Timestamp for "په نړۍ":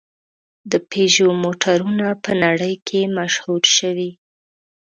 2.23-2.75